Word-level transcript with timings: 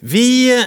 Vi 0.00 0.64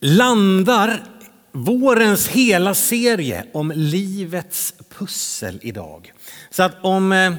landar 0.00 1.04
vårens 1.52 2.28
hela 2.28 2.74
serie 2.74 3.44
om 3.52 3.72
livets 3.76 4.74
pussel 4.88 5.58
idag. 5.62 6.12
Så 6.50 6.62
att 6.62 6.74
om, 6.82 7.12
eh, 7.12 7.34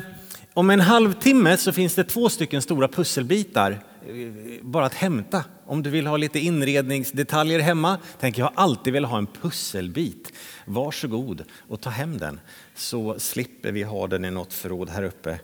om 0.54 0.70
en 0.70 0.80
halvtimme 0.80 1.58
så 1.58 1.72
finns 1.72 1.96
det 1.96 2.04
två 2.04 2.30
stycken 2.30 2.62
stora 2.62 2.88
pusselbitar 2.88 3.72
eh, 3.72 4.16
bara 4.62 4.86
att 4.86 4.94
hämta. 4.94 5.44
Om 5.66 5.84
du 5.84 5.90
vill 5.90 6.08
ha 6.08 6.18
lite 6.18 6.40
inredningsdetaljer 6.40 7.60
hemma, 7.60 7.98
tänker 8.20 8.42
jag 8.42 8.52
alltid 8.56 8.94
vill 8.94 9.06
ha 9.06 9.18
en 9.18 9.28
pusselbit. 9.28 10.34
Varsågod 10.66 11.44
och 11.68 11.82
ta 11.82 11.90
hem 11.90 12.18
den 12.18 12.40
så 12.76 13.20
slipper 13.20 13.72
vi 13.72 13.84
ha 13.84 14.08
den 14.08 14.26
i 14.26 14.32
något 14.32 14.54
förråd 14.54 14.90
här 14.90 15.04
uppe. 15.04 15.40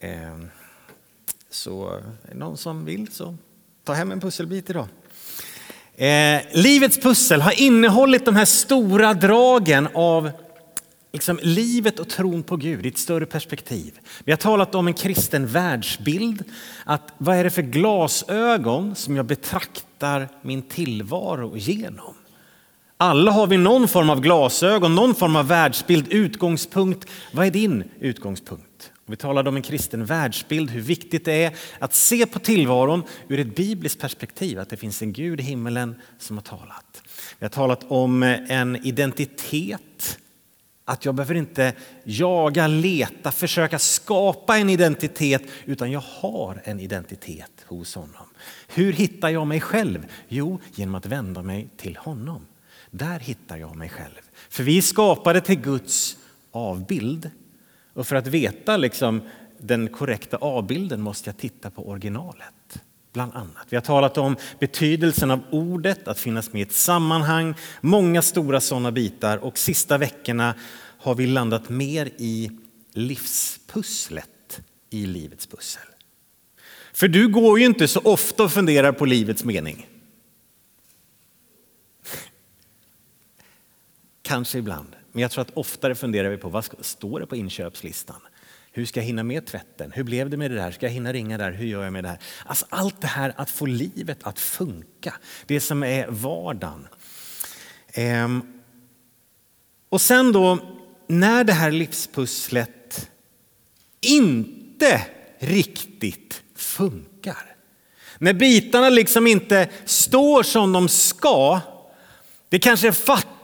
Eh, 0.00 0.38
så 1.50 1.88
är 1.88 2.02
det 2.28 2.34
någon 2.34 2.56
som 2.56 2.84
vill 2.84 3.12
så 3.12 3.36
ta 3.84 3.92
hem 3.92 4.12
en 4.12 4.20
pusselbit 4.20 4.70
idag. 4.70 4.86
Eh, 5.94 6.40
livets 6.52 6.98
pussel 6.98 7.40
har 7.40 7.60
innehållit 7.60 8.24
de 8.24 8.36
här 8.36 8.44
stora 8.44 9.14
dragen 9.14 9.88
av 9.94 10.30
liksom, 11.12 11.38
livet 11.42 11.98
och 11.98 12.08
tron 12.08 12.42
på 12.42 12.56
Gud 12.56 12.86
i 12.86 12.88
ett 12.88 12.98
större 12.98 13.26
perspektiv. 13.26 13.98
Vi 14.24 14.32
har 14.32 14.36
talat 14.36 14.74
om 14.74 14.86
en 14.86 14.94
kristen 14.94 15.46
världsbild. 15.46 16.44
Att 16.84 17.12
vad 17.18 17.36
är 17.36 17.44
det 17.44 17.50
för 17.50 17.62
glasögon 17.62 18.94
som 18.94 19.16
jag 19.16 19.26
betraktar 19.26 20.28
min 20.42 20.62
tillvaro 20.62 21.56
genom? 21.56 22.14
Alla 23.02 23.30
har 23.30 23.46
vi 23.46 23.56
någon 23.56 23.88
form 23.88 24.10
av 24.10 24.20
glasögon, 24.20 24.94
någon 24.94 25.14
form 25.14 25.36
av 25.36 25.48
världsbild, 25.48 26.08
utgångspunkt. 26.12 27.08
Vad 27.32 27.46
är 27.46 27.50
din 27.50 27.84
utgångspunkt? 28.00 28.92
Vi 29.06 29.16
talade 29.16 29.48
om 29.48 29.56
en 29.56 29.62
kristen 29.62 30.04
världsbild, 30.04 30.70
hur 30.70 30.80
viktigt 30.80 31.24
det 31.24 31.44
är 31.44 31.56
att 31.78 31.94
se 31.94 32.26
på 32.26 32.38
tillvaron 32.38 33.02
ur 33.28 33.40
ett 33.40 33.56
bibliskt 33.56 34.00
perspektiv, 34.00 34.58
att 34.58 34.68
det 34.68 34.76
finns 34.76 35.02
en 35.02 35.12
Gud 35.12 35.40
i 35.40 35.42
himmelen 35.42 35.94
som 36.18 36.36
har 36.36 36.42
talat. 36.42 37.02
Vi 37.38 37.44
har 37.44 37.50
talat 37.50 37.84
om 37.88 38.22
en 38.48 38.86
identitet, 38.86 40.18
att 40.84 41.04
jag 41.04 41.14
behöver 41.14 41.34
inte 41.34 41.72
jaga, 42.04 42.66
leta, 42.66 43.32
försöka 43.32 43.78
skapa 43.78 44.58
en 44.58 44.70
identitet, 44.70 45.42
utan 45.64 45.90
jag 45.90 46.02
har 46.20 46.62
en 46.64 46.80
identitet 46.80 47.64
hos 47.66 47.94
honom. 47.94 48.26
Hur 48.68 48.92
hittar 48.92 49.28
jag 49.28 49.46
mig 49.46 49.60
själv? 49.60 50.06
Jo, 50.28 50.60
genom 50.74 50.94
att 50.94 51.06
vända 51.06 51.42
mig 51.42 51.68
till 51.76 51.96
honom. 51.96 52.46
Där 52.94 53.18
hittar 53.18 53.56
jag 53.56 53.76
mig 53.76 53.88
själv. 53.88 54.20
För 54.48 54.62
vi 54.62 54.78
är 54.78 54.82
skapade 54.82 55.40
till 55.40 55.60
Guds 55.60 56.16
avbild. 56.50 57.30
Och 57.94 58.06
för 58.06 58.16
att 58.16 58.26
veta 58.26 58.76
liksom, 58.76 59.20
den 59.58 59.88
korrekta 59.88 60.36
avbilden 60.36 61.00
måste 61.00 61.28
jag 61.28 61.38
titta 61.38 61.70
på 61.70 61.88
originalet. 61.88 62.82
Bland 63.12 63.32
annat. 63.34 63.66
Vi 63.68 63.76
har 63.76 63.82
talat 63.82 64.18
om 64.18 64.36
betydelsen 64.60 65.30
av 65.30 65.40
ordet, 65.50 66.08
att 66.08 66.18
finnas 66.18 66.52
med 66.52 66.60
i 66.60 66.62
ett 66.62 66.72
sammanhang. 66.72 67.54
Många 67.80 68.22
stora 68.22 68.60
sådana 68.60 68.92
bitar. 68.92 69.38
Och 69.38 69.58
sista 69.58 69.98
veckorna 69.98 70.54
har 70.98 71.14
vi 71.14 71.26
landat 71.26 71.68
mer 71.68 72.10
i 72.16 72.50
livspusslet 72.92 74.60
i 74.90 75.06
livets 75.06 75.46
pussel. 75.46 75.82
För 76.92 77.08
du 77.08 77.28
går 77.28 77.58
ju 77.58 77.66
inte 77.66 77.88
så 77.88 78.00
ofta 78.04 78.42
och 78.42 78.52
funderar 78.52 78.92
på 78.92 79.04
livets 79.04 79.44
mening. 79.44 79.86
Kanske 84.22 84.58
ibland. 84.58 84.96
Men 85.12 85.22
jag 85.22 85.30
tror 85.30 85.42
att 85.42 85.50
oftare 85.54 85.94
funderar 85.94 86.28
vi 86.28 86.36
på 86.36 86.48
vad 86.48 86.68
står 86.80 87.20
det 87.20 87.26
på 87.26 87.36
inköpslistan? 87.36 88.20
Hur 88.72 88.86
ska 88.86 89.00
jag 89.00 89.04
hinna 89.04 89.22
med 89.22 89.46
tvätten? 89.46 89.92
Hur 89.92 90.02
blev 90.02 90.30
det 90.30 90.36
med 90.36 90.50
det 90.50 90.56
där? 90.56 90.70
Ska 90.70 90.86
jag 90.86 90.92
hinna 90.92 91.12
ringa 91.12 91.38
där? 91.38 91.52
Hur 91.52 91.66
gör 91.66 91.84
jag 91.84 91.92
med 91.92 92.04
det 92.04 92.08
här? 92.08 92.18
Alltså 92.46 92.66
allt 92.68 93.00
det 93.00 93.06
här 93.06 93.34
att 93.36 93.50
få 93.50 93.66
livet 93.66 94.18
att 94.22 94.38
funka. 94.38 95.14
Det 95.46 95.60
som 95.60 95.82
är 95.82 96.06
vardagen. 96.08 96.88
Ehm. 97.92 98.62
Och 99.88 100.00
sen 100.00 100.32
då 100.32 100.58
när 101.06 101.44
det 101.44 101.52
här 101.52 101.70
livspusslet 101.70 103.10
inte 104.00 105.06
riktigt 105.38 106.42
funkar. 106.54 107.56
När 108.18 108.32
bitarna 108.32 108.88
liksom 108.88 109.26
inte 109.26 109.68
står 109.84 110.42
som 110.42 110.72
de 110.72 110.88
ska. 110.88 111.60
Det 112.48 112.58
kanske 112.58 112.92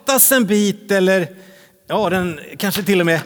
fattas 0.09 0.33
en 0.33 0.47
bit 0.47 0.91
eller 0.91 1.29
ja, 1.87 2.11
den 2.11 2.41
kanske 2.57 2.83
till 2.83 3.01
och 3.01 3.07
med 3.07 3.21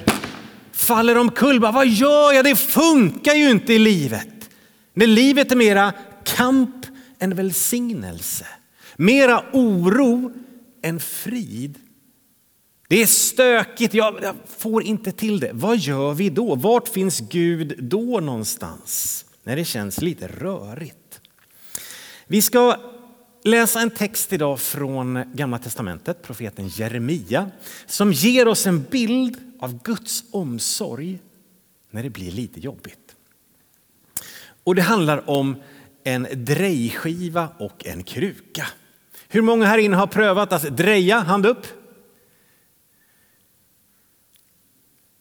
faller 0.72 1.18
omkull. 1.18 1.60
Vad 1.60 1.86
gör 1.86 2.32
jag? 2.32 2.44
Det 2.44 2.56
funkar 2.56 3.34
ju 3.34 3.50
inte 3.50 3.72
i 3.72 3.78
livet. 3.78 4.50
När 4.94 5.06
livet 5.06 5.52
är 5.52 5.56
mera 5.56 5.92
kamp 6.24 6.86
än 7.18 7.34
välsignelse. 7.34 8.46
Mera 8.96 9.44
oro 9.52 10.32
än 10.82 11.00
frid. 11.00 11.78
Det 12.88 13.02
är 13.02 13.06
stökigt, 13.06 13.94
jag, 13.94 14.18
jag 14.22 14.36
får 14.58 14.82
inte 14.82 15.12
till 15.12 15.40
det. 15.40 15.50
Vad 15.52 15.78
gör 15.78 16.14
vi 16.14 16.30
då? 16.30 16.54
Vart 16.54 16.88
finns 16.88 17.20
Gud 17.20 17.74
då 17.78 18.20
någonstans? 18.20 19.24
När 19.42 19.56
det 19.56 19.64
känns 19.64 20.00
lite 20.00 20.28
rörigt. 20.28 21.20
Vi 22.26 22.42
ska 22.42 22.76
läsa 23.42 23.80
en 23.80 23.90
text 23.90 24.32
idag 24.32 24.60
från 24.60 25.24
Gamla 25.32 25.58
testamentet, 25.58 26.22
profeten 26.22 26.68
Jeremia, 26.68 27.50
som 27.86 28.12
ger 28.12 28.48
oss 28.48 28.66
en 28.66 28.82
bild 28.82 29.36
av 29.60 29.82
Guds 29.82 30.24
omsorg 30.30 31.18
när 31.90 32.02
det 32.02 32.10
blir 32.10 32.30
lite 32.30 32.60
jobbigt. 32.60 33.16
Och 34.64 34.74
det 34.74 34.82
handlar 34.82 35.30
om 35.30 35.56
en 36.04 36.26
drejskiva 36.32 37.48
och 37.58 37.86
en 37.86 38.02
kruka. 38.02 38.66
Hur 39.28 39.42
många 39.42 39.66
här 39.66 39.78
inne 39.78 39.96
har 39.96 40.06
prövat 40.06 40.52
att 40.52 40.76
dreja? 40.76 41.18
Hand 41.18 41.46
upp. 41.46 41.66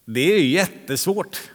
Det 0.06 0.34
är 0.34 0.40
jättesvårt. 0.40 1.51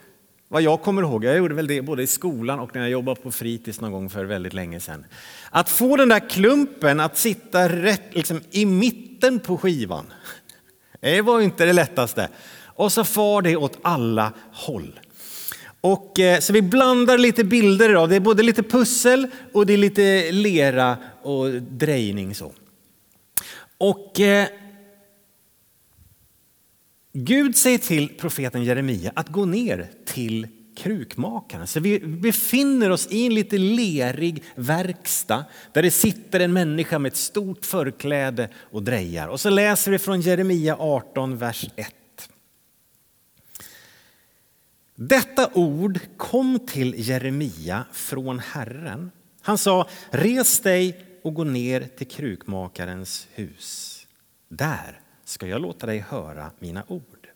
Vad 0.49 0.63
jag 0.63 0.83
kommer 0.83 1.03
ihåg, 1.03 1.25
jag 1.25 1.37
gjorde 1.37 1.55
väl 1.55 1.67
det 1.67 1.83
både 1.83 2.03
i 2.03 2.07
skolan 2.07 2.59
och 2.59 2.75
när 2.75 2.83
jag 2.83 2.91
jobbade 2.91 3.21
på 3.21 3.31
fritids 3.31 3.81
någon 3.81 3.93
gång 3.93 4.11
för 4.11 4.25
väldigt 4.25 4.53
länge 4.53 4.81
sedan. 4.81 5.05
Att 5.51 5.69
få 5.69 5.97
den 5.97 6.09
där 6.09 6.29
klumpen 6.29 7.01
att 7.01 7.19
sitta 7.19 7.69
rätt 7.69 8.15
liksom, 8.15 8.41
i 8.51 8.67
mitten 8.67 9.41
på 9.41 9.59
skivan. 9.59 10.07
Det 11.01 11.23
var 11.23 11.41
inte 11.41 11.65
det 11.65 11.73
lättaste. 11.73 12.29
Och 12.65 12.93
så 12.93 13.05
far 13.05 13.43
det 13.43 13.57
åt 13.57 13.79
alla 13.83 14.33
håll. 14.53 15.01
Och, 15.81 16.21
eh, 16.21 16.41
så 16.41 16.53
vi 16.53 16.63
blandar 16.63 17.19
lite 17.19 17.45
bilder 17.45 17.91
idag. 17.91 18.09
Det 18.09 18.17
är 18.17 18.21
både 18.21 18.43
lite 18.43 18.63
pussel 18.63 19.27
och 19.53 19.67
det 19.67 19.73
är 19.73 19.79
lite 19.79 20.33
lera 20.33 20.97
och 21.23 21.53
drejning. 21.63 22.35
Så. 22.35 22.53
Och 23.79 24.21
eh, 24.21 24.47
Gud 27.19 27.57
säger 27.57 27.79
till 27.79 28.09
profeten 28.09 28.65
Jeremia 28.65 29.13
att 29.15 29.29
gå 29.29 29.45
ner 29.45 29.91
till 30.05 30.49
krukmakaren. 30.77 31.67
Så 31.67 31.81
vi 31.81 31.99
befinner 32.01 32.91
oss 32.91 33.07
i 33.11 33.27
en 33.27 33.35
lite 33.35 33.59
lerig 33.59 34.43
verkstad 34.55 35.45
där 35.73 35.83
det 35.83 35.91
sitter 35.91 36.41
en 36.41 36.53
människa 36.53 36.99
med 36.99 37.13
ett 37.13 37.19
stort 37.19 37.65
förkläde 37.65 38.49
och 38.57 38.83
drejar. 38.83 39.29
Och 39.29 39.41
så 39.41 39.51
läser 39.51 39.91
vi 39.91 39.99
från 39.99 40.21
Jeremia 40.21 40.77
18, 40.77 41.37
vers 41.37 41.71
1. 41.77 41.95
Detta 44.95 45.51
ord 45.55 45.99
kom 46.17 46.59
till 46.59 46.95
Jeremia 46.97 47.85
från 47.93 48.39
Herren. 48.39 49.11
Han 49.41 49.59
sa, 49.59 49.89
res 50.11 50.61
dig 50.61 51.05
och 51.23 51.35
gå 51.35 51.45
ner 51.45 51.81
till 51.81 52.09
krukmakarens 52.09 53.29
hus. 53.35 54.07
Där 54.49 55.01
ska 55.27 55.47
jag 55.47 55.63
låta 55.63 55.87
dig 55.87 55.99
höra 55.99 56.51
mina 56.59 56.85
ord. 56.89 57.29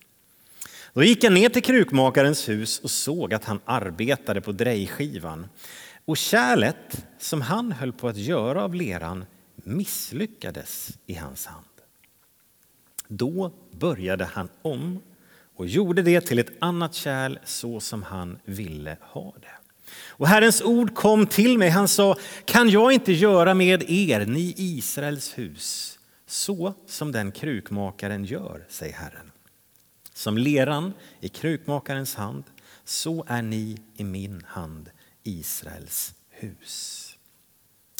Då 0.92 1.02
gick 1.02 1.24
jag 1.24 1.32
ner 1.32 1.48
till 1.48 1.62
krukmakarens 1.62 2.48
hus 2.48 2.78
och 2.78 2.90
såg 2.90 3.34
att 3.34 3.44
han 3.44 3.60
arbetade 3.64 4.40
på 4.40 4.52
drejskivan. 4.52 5.46
Och 6.04 6.16
kärlet 6.16 7.06
som 7.18 7.40
han 7.40 7.72
höll 7.72 7.92
på 7.92 8.08
att 8.08 8.16
göra 8.16 8.64
av 8.64 8.74
leran 8.74 9.24
misslyckades 9.54 10.98
i 11.06 11.14
hans 11.14 11.46
hand. 11.46 11.64
Då 13.08 13.52
började 13.70 14.24
han 14.24 14.48
om 14.62 15.00
och 15.56 15.66
gjorde 15.66 16.02
det 16.02 16.20
till 16.20 16.38
ett 16.38 16.52
annat 16.58 16.94
kärl 16.94 17.38
så 17.44 17.80
som 17.80 18.02
han 18.02 18.38
ville 18.44 18.96
ha 19.00 19.34
det. 19.40 19.60
Och 20.08 20.28
Herrens 20.28 20.62
ord 20.62 20.94
kom 20.94 21.26
till 21.26 21.58
mig. 21.58 21.68
Han 21.68 21.88
sa, 21.88 22.16
kan 22.44 22.70
jag 22.70 22.92
inte 22.92 23.12
göra 23.12 23.54
med 23.54 23.90
er, 23.90 24.26
ni 24.26 24.54
Israels 24.56 25.38
hus, 25.38 25.98
så 26.30 26.74
som 26.86 27.12
den 27.12 27.32
krukmakaren 27.32 28.24
gör, 28.24 28.66
säger 28.68 28.94
Herren. 28.94 29.32
Som 30.12 30.38
leran 30.38 30.92
i 31.20 31.28
krukmakarens 31.28 32.14
hand, 32.14 32.44
så 32.84 33.24
är 33.28 33.42
ni 33.42 33.78
i 33.96 34.04
min 34.04 34.44
hand, 34.46 34.90
Israels 35.22 36.14
hus. 36.28 37.06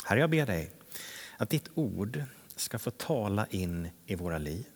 Herre, 0.05 0.21
jag 0.21 0.31
ber 0.31 0.47
dig 0.47 0.73
att 1.37 1.51
ditt 1.51 1.69
ord 1.75 2.23
ska 2.57 2.79
få 2.79 2.91
tala 2.91 3.47
in 3.47 3.89
i 4.07 4.15
våra 4.15 4.39
liv. 4.39 4.67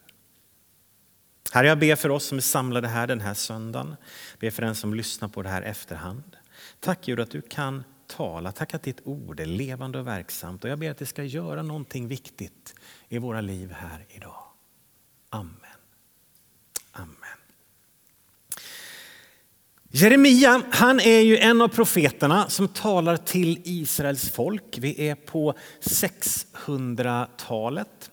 Herre, 1.52 1.66
jag 1.66 1.78
ber 1.78 1.96
för 1.96 2.08
oss 2.08 2.24
som 2.24 2.38
är 2.38 2.42
samlade 2.42 2.88
här 2.88 3.06
den 3.06 3.20
här 3.20 3.34
söndagen. 3.34 3.96
Ber 4.38 4.50
för 4.50 4.62
den 4.62 4.74
som 4.74 4.94
lyssnar 4.94 5.28
på 5.28 5.42
det 5.42 5.48
här 5.48 5.62
efterhand. 5.62 6.36
Tack 6.80 7.04
Gud 7.04 7.20
att 7.20 7.30
du 7.30 7.42
kan 7.42 7.84
tala. 8.06 8.52
Tack 8.52 8.74
att 8.74 8.82
ditt 8.82 9.00
ord 9.04 9.40
är 9.40 9.46
levande 9.46 9.98
och 9.98 10.06
verksamt. 10.06 10.64
Och 10.64 10.70
jag 10.70 10.78
ber 10.78 10.90
att 10.90 10.98
det 10.98 11.06
ska 11.06 11.24
göra 11.24 11.62
någonting 11.62 12.08
viktigt 12.08 12.74
i 13.08 13.18
våra 13.18 13.40
liv 13.40 13.72
här 13.72 14.06
idag. 14.08 14.42
Amen. 15.30 15.54
Amen. 16.92 17.38
Jeremia 19.90 20.62
han 20.70 21.00
är 21.00 21.20
ju 21.20 21.38
en 21.38 21.62
av 21.62 21.68
profeterna 21.68 22.50
som 22.50 22.68
talar 22.68 23.16
till 23.16 23.60
Israels 23.64 24.30
folk. 24.30 24.78
Vi 24.78 25.08
är 25.08 25.14
på 25.14 25.54
600-talet. 25.80 28.10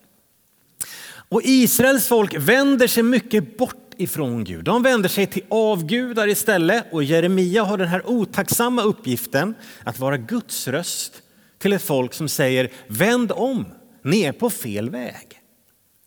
Och 1.28 1.40
Israels 1.44 2.08
folk 2.08 2.34
vänder 2.38 2.86
sig 2.86 3.02
mycket 3.02 3.58
bort 3.58 3.81
bort 3.92 4.00
ifrån 4.00 4.44
Gud. 4.44 4.64
De 4.64 4.82
vänder 4.82 5.08
sig 5.08 5.26
till 5.26 5.44
avgudar 5.48 6.28
istället 6.28 6.84
och 6.92 7.04
Jeremia 7.04 7.64
har 7.64 7.78
den 7.78 7.88
här 7.88 8.02
otacksamma 8.06 8.82
uppgiften 8.82 9.54
att 9.84 9.98
vara 9.98 10.16
Guds 10.16 10.68
röst 10.68 11.22
till 11.58 11.72
ett 11.72 11.82
folk 11.82 12.14
som 12.14 12.28
säger 12.28 12.70
vänd 12.88 13.32
om, 13.32 13.66
ni 14.04 14.22
är 14.22 14.32
på 14.32 14.50
fel 14.50 14.90
väg. 14.90 15.40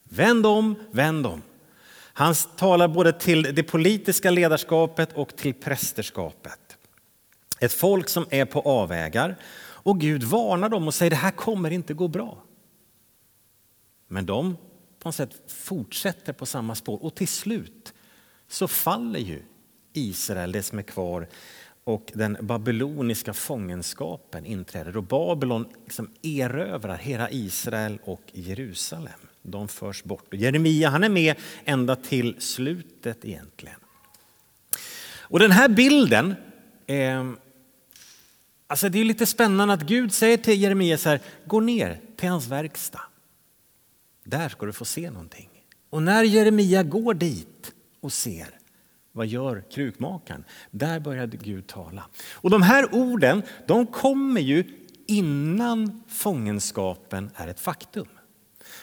Vänd 0.09 0.45
om, 0.45 0.75
vänd 0.91 1.25
om. 1.25 1.41
Han 2.13 2.35
talar 2.57 2.87
både 2.87 3.13
till 3.13 3.55
det 3.55 3.63
politiska 3.63 4.31
ledarskapet 4.31 5.13
och 5.13 5.35
till 5.35 5.53
prästerskapet. 5.53 6.77
Ett 7.59 7.73
folk 7.73 8.09
som 8.09 8.25
är 8.29 8.45
på 8.45 8.61
avvägar 8.61 9.35
och 9.85 9.99
Gud 9.99 10.23
varnar 10.23 10.69
dem 10.69 10.87
och 10.87 10.93
säger 10.93 11.09
det 11.09 11.15
här 11.15 11.31
kommer 11.31 11.71
inte 11.71 11.93
gå 11.93 12.07
bra. 12.07 12.43
Men 14.07 14.25
de 14.25 14.57
på 15.05 15.09
något 15.09 15.15
sätt 15.15 15.41
fortsätter 15.47 16.33
på 16.33 16.45
samma 16.45 16.75
spår 16.75 17.03
och 17.03 17.15
till 17.15 17.27
slut 17.27 17.93
så 18.47 18.67
faller 18.67 19.19
ju 19.19 19.43
Israel, 19.93 20.51
det 20.51 20.63
som 20.63 20.79
är 20.79 20.83
kvar 20.83 21.27
och 21.83 22.11
den 22.13 22.37
babyloniska 22.41 23.33
fångenskapen 23.33 24.45
inträder 24.45 24.97
och 24.97 25.03
Babylon 25.03 25.65
liksom 25.83 26.09
erövrar 26.21 26.97
hela 26.97 27.29
Israel 27.29 27.99
och 28.03 28.21
Jerusalem. 28.31 29.19
De 29.41 29.67
förs 29.67 30.03
bort. 30.03 30.27
Och 30.27 30.35
Jeremia 30.35 30.89
han 30.89 31.03
är 31.03 31.09
med 31.09 31.35
ända 31.65 31.95
till 31.95 32.35
slutet 32.39 33.25
egentligen. 33.25 33.79
Och 35.17 35.39
den 35.39 35.51
här 35.51 35.69
bilden, 35.69 36.35
eh, 36.87 37.31
alltså 38.67 38.89
det 38.89 38.99
är 38.99 39.05
lite 39.05 39.25
spännande 39.25 39.73
att 39.73 39.83
Gud 39.83 40.13
säger 40.13 40.37
till 40.37 40.61
Jeremia 40.61 40.97
så 40.97 41.09
här, 41.09 41.19
gå 41.45 41.59
ner 41.59 41.99
till 42.15 42.29
hans 42.29 42.47
verkstad. 42.47 43.01
Där 44.25 44.49
ska 44.49 44.65
du 44.65 44.73
få 44.73 44.85
se 44.85 45.11
någonting. 45.11 45.49
Och 45.89 46.03
när 46.03 46.23
Jeremia 46.23 46.83
går 46.83 47.13
dit 47.13 47.73
och 48.01 48.13
ser, 48.13 48.59
vad 49.11 49.27
gör 49.27 49.63
krukmakaren? 49.71 50.43
Där 50.71 50.99
började 50.99 51.37
Gud 51.37 51.67
tala. 51.67 52.05
Och 52.33 52.49
de 52.49 52.61
här 52.61 52.95
orden, 52.95 53.43
de 53.67 53.87
kommer 53.87 54.41
ju 54.41 54.63
innan 55.07 56.03
fångenskapen 56.07 57.31
är 57.35 57.47
ett 57.47 57.59
faktum. 57.59 58.07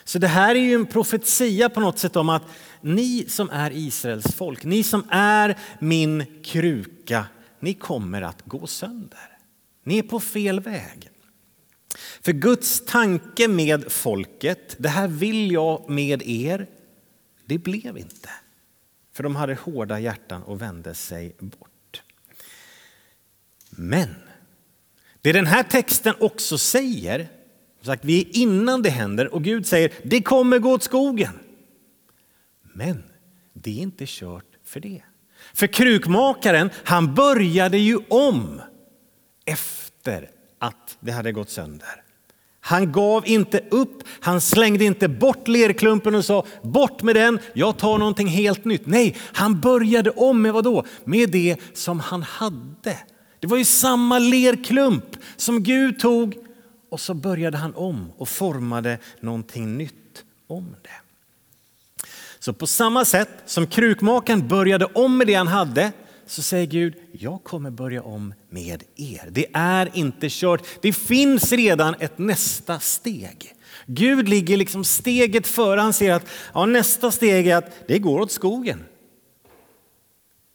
Så 0.03 0.19
det 0.19 0.27
här 0.27 0.55
är 0.55 0.59
ju 0.59 0.73
en 0.73 0.85
profetia 0.85 1.69
på 1.69 1.79
något 1.79 1.99
sätt 1.99 2.15
om 2.15 2.29
att 2.29 2.43
ni 2.81 3.25
som 3.29 3.49
är 3.49 3.71
Israels 3.71 4.35
folk, 4.35 4.63
ni 4.63 4.83
som 4.83 5.03
är 5.09 5.57
min 5.79 6.25
kruka, 6.43 7.25
ni 7.59 7.73
kommer 7.73 8.21
att 8.21 8.41
gå 8.45 8.67
sönder. 8.67 9.37
Ni 9.83 9.97
är 9.97 10.03
på 10.03 10.19
fel 10.19 10.59
väg. 10.59 11.09
För 12.21 12.31
Guds 12.31 12.85
tanke 12.85 13.47
med 13.47 13.91
folket, 13.91 14.75
det 14.77 14.89
här 14.89 15.07
vill 15.07 15.51
jag 15.51 15.89
med 15.89 16.21
er, 16.21 16.67
det 17.45 17.57
blev 17.57 17.97
inte. 17.97 18.29
För 19.13 19.23
de 19.23 19.35
hade 19.35 19.53
hårda 19.53 19.99
hjärtan 19.99 20.43
och 20.43 20.61
vände 20.61 20.93
sig 20.93 21.35
bort. 21.39 22.01
Men 23.69 24.15
det 25.21 25.31
den 25.31 25.47
här 25.47 25.63
texten 25.63 26.13
också 26.19 26.57
säger, 26.57 27.27
sagt, 27.81 28.05
vi 28.05 28.21
är 28.21 28.37
innan 28.37 28.81
det 28.81 28.89
händer 28.89 29.33
och 29.33 29.43
Gud 29.43 29.67
säger 29.67 29.93
det 30.03 30.21
kommer 30.21 30.59
gå 30.59 30.71
åt 30.71 30.83
skogen. 30.83 31.39
Men 32.61 33.03
det 33.53 33.71
är 33.71 33.81
inte 33.81 34.03
kört 34.07 34.57
för 34.63 34.79
det. 34.79 35.01
För 35.53 35.67
krukmakaren, 35.67 36.69
han 36.83 37.15
började 37.15 37.77
ju 37.77 37.99
om 38.07 38.61
efter 39.45 40.29
att 40.63 40.97
det 40.99 41.11
hade 41.11 41.31
gått 41.31 41.49
sönder. 41.49 42.03
Han 42.59 42.91
gav 42.91 43.27
inte 43.27 43.63
upp, 43.71 44.03
han 44.19 44.41
slängde 44.41 44.83
inte 44.85 45.07
bort 45.07 45.47
lerklumpen 45.47 46.15
och 46.15 46.25
sa 46.25 46.45
bort 46.61 47.01
med 47.01 47.15
den, 47.15 47.39
jag 47.53 47.77
tar 47.77 47.97
någonting 47.97 48.27
helt 48.27 48.65
nytt. 48.65 48.85
Nej, 48.85 49.17
han 49.33 49.59
började 49.59 50.09
om 50.09 50.41
med 50.41 50.53
vad 50.53 50.63
då? 50.63 50.85
Med 51.03 51.29
det 51.29 51.57
som 51.73 51.99
han 51.99 52.23
hade. 52.23 52.97
Det 53.39 53.47
var 53.47 53.57
ju 53.57 53.65
samma 53.65 54.19
lerklump 54.19 55.17
som 55.35 55.63
Gud 55.63 55.99
tog 55.99 56.37
och 56.89 56.99
så 56.99 57.13
började 57.13 57.57
han 57.57 57.75
om 57.75 58.11
och 58.17 58.29
formade 58.29 58.97
någonting 59.19 59.77
nytt 59.77 60.23
om 60.47 60.75
det. 60.81 60.89
Så 62.39 62.53
på 62.53 62.67
samma 62.67 63.05
sätt 63.05 63.29
som 63.45 63.67
krukmakaren 63.67 64.47
började 64.47 64.85
om 64.85 65.17
med 65.17 65.27
det 65.27 65.33
han 65.33 65.47
hade 65.47 65.91
så 66.33 66.41
säger 66.41 66.65
Gud, 66.65 66.95
jag 67.11 67.43
kommer 67.43 67.71
börja 67.71 68.03
om 68.03 68.33
med 68.49 68.83
er. 68.95 69.29
Det 69.31 69.45
är 69.53 69.97
inte 69.97 70.27
kört. 70.29 70.65
Det 70.81 70.93
finns 70.93 71.51
redan 71.51 71.95
ett 71.99 72.17
nästa 72.17 72.79
steg. 72.79 73.55
Gud 73.85 74.29
ligger 74.29 74.57
liksom 74.57 74.83
steget 74.83 75.47
före. 75.47 75.79
Han 75.79 75.93
ser 75.93 76.11
att 76.11 76.25
ja, 76.53 76.65
nästa 76.65 77.11
steg 77.11 77.47
är 77.47 77.55
att 77.55 77.87
det 77.87 77.99
går 77.99 78.19
åt 78.19 78.31
skogen. 78.31 78.83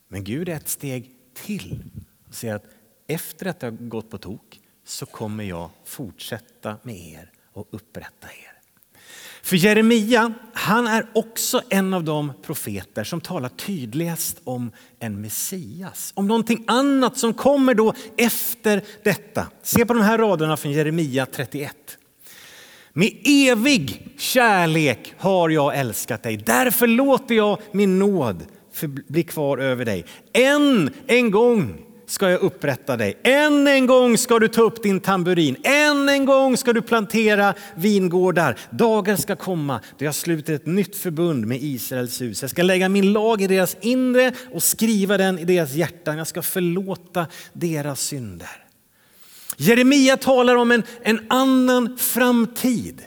Men 0.08 0.24
Gud 0.24 0.48
är 0.48 0.54
ett 0.56 0.68
steg 0.68 1.10
till 1.34 1.84
och 2.28 2.34
säger 2.34 2.54
att 2.54 2.66
efter 3.06 3.46
att 3.46 3.60
det 3.60 3.66
har 3.66 3.72
gått 3.72 4.10
på 4.10 4.18
tok 4.18 4.60
så 4.86 5.06
kommer 5.06 5.44
jag 5.44 5.70
fortsätta 5.84 6.76
med 6.82 6.96
er 6.96 7.30
och 7.52 7.68
upprätta 7.70 8.28
er. 8.28 8.57
För 9.42 9.56
Jeremia, 9.56 10.32
han 10.52 10.86
är 10.86 11.06
också 11.12 11.62
en 11.68 11.94
av 11.94 12.04
de 12.04 12.32
profeter 12.42 13.04
som 13.04 13.20
talar 13.20 13.48
tydligast 13.48 14.40
om 14.44 14.70
en 15.00 15.20
Messias, 15.20 16.12
om 16.16 16.26
någonting 16.26 16.64
annat 16.66 17.18
som 17.18 17.34
kommer 17.34 17.74
då 17.74 17.94
efter 18.16 18.82
detta. 19.04 19.46
Se 19.62 19.86
på 19.86 19.94
de 19.94 20.02
här 20.02 20.18
raderna 20.18 20.56
från 20.56 20.72
Jeremia 20.72 21.26
31. 21.26 21.74
Med 22.92 23.12
evig 23.24 24.08
kärlek 24.18 25.14
har 25.18 25.48
jag 25.48 25.78
älskat 25.78 26.22
dig, 26.22 26.36
därför 26.36 26.86
låter 26.86 27.34
jag 27.34 27.58
min 27.72 27.98
nåd 27.98 28.44
bli 29.08 29.22
kvar 29.22 29.58
över 29.58 29.84
dig. 29.84 30.04
Än 30.32 30.90
en 31.06 31.30
gång 31.30 31.87
ska 32.10 32.30
jag 32.30 32.40
upprätta 32.40 32.96
dig. 32.96 33.18
Än 33.22 33.66
en 33.66 33.86
gång 33.86 34.18
ska 34.18 34.38
du 34.38 34.48
ta 34.48 34.62
upp 34.62 34.82
din 34.82 35.00
tamburin. 35.00 35.56
Än 35.64 36.08
en 36.08 36.24
gång 36.24 36.56
ska 36.56 36.72
du 36.72 36.82
plantera 36.82 37.54
vingårdar. 37.74 38.58
Dagar 38.70 39.16
ska 39.16 39.36
komma 39.36 39.80
då 39.98 40.04
jag 40.04 40.14
sluter 40.14 40.54
ett 40.54 40.66
nytt 40.66 40.96
förbund 40.96 41.46
med 41.46 41.58
Israels 41.62 42.20
hus. 42.20 42.42
Jag 42.42 42.50
ska 42.50 42.62
lägga 42.62 42.88
min 42.88 43.12
lag 43.12 43.42
i 43.42 43.46
deras 43.46 43.76
inre 43.80 44.32
och 44.52 44.62
skriva 44.62 45.16
den 45.16 45.38
i 45.38 45.44
deras 45.44 45.72
hjärtan. 45.72 46.18
Jag 46.18 46.26
ska 46.26 46.42
förlåta 46.42 47.26
deras 47.52 48.00
synder. 48.00 48.64
Jeremia 49.56 50.16
talar 50.16 50.56
om 50.56 50.72
en, 50.72 50.82
en 51.02 51.26
annan 51.28 51.98
framtid. 51.98 53.02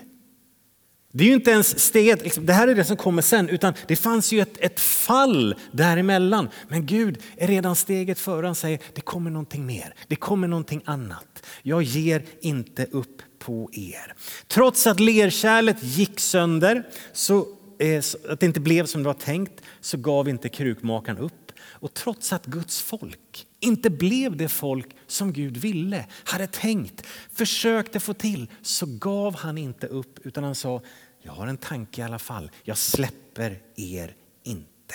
Det 1.14 1.24
är 1.24 1.28
ju 1.28 1.34
inte 1.34 1.50
ens 1.50 1.78
steget, 1.78 2.22
liksom, 2.22 2.46
det 2.46 2.52
här 2.52 2.68
är 2.68 2.74
det 2.74 2.84
som 2.84 2.96
kommer 2.96 3.22
sen, 3.22 3.48
utan 3.48 3.74
det 3.86 3.96
fanns 3.96 4.32
ju 4.32 4.40
ett, 4.40 4.58
ett 4.58 4.80
fall 4.80 5.54
däremellan. 5.72 6.48
Men 6.68 6.86
Gud 6.86 7.18
är 7.36 7.46
redan 7.46 7.76
steget 7.76 8.18
före, 8.18 8.46
han 8.46 8.54
säger 8.54 8.80
det 8.94 9.00
kommer 9.00 9.30
någonting 9.30 9.66
mer, 9.66 9.94
det 10.08 10.16
kommer 10.16 10.48
någonting 10.48 10.82
annat. 10.84 11.46
Jag 11.62 11.82
ger 11.82 12.24
inte 12.40 12.86
upp 12.90 13.22
på 13.38 13.70
er. 13.72 14.14
Trots 14.48 14.86
att 14.86 15.00
lerkärlet 15.00 15.82
gick 15.82 16.20
sönder, 16.20 16.82
så, 17.12 17.46
eh, 17.78 18.02
att 18.28 18.40
det 18.40 18.46
inte 18.46 18.60
blev 18.60 18.86
som 18.86 19.02
det 19.02 19.06
var 19.06 19.14
tänkt, 19.14 19.60
så 19.80 19.96
gav 19.96 20.28
inte 20.28 20.48
krukmakaren 20.48 21.18
upp. 21.18 21.41
Och 21.64 21.94
trots 21.94 22.32
att 22.32 22.46
Guds 22.46 22.82
folk 22.82 23.46
inte 23.60 23.90
blev 23.90 24.36
det 24.36 24.48
folk 24.48 24.86
som 25.06 25.32
Gud 25.32 25.56
ville, 25.56 26.06
hade 26.24 26.46
tänkt, 26.46 27.06
försökte 27.32 28.00
få 28.00 28.14
till, 28.14 28.50
så 28.62 28.86
gav 28.86 29.36
han 29.36 29.58
inte 29.58 29.86
upp 29.86 30.18
utan 30.26 30.44
han 30.44 30.54
sa, 30.54 30.80
jag 31.22 31.32
har 31.32 31.46
en 31.46 31.56
tanke 31.56 32.00
i 32.00 32.04
alla 32.04 32.18
fall, 32.18 32.50
jag 32.62 32.78
släpper 32.78 33.60
er 33.76 34.14
inte. 34.42 34.94